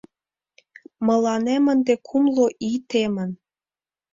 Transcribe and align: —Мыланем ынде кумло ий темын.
—Мыланем 1.07 1.63
ынде 1.73 1.95
кумло 2.07 2.45
ий 2.67 2.77
темын. 2.89 3.31